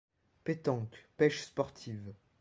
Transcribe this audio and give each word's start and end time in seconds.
Pétanque, 0.45 1.07
pêche 1.15 1.43
sportive, 1.43 2.15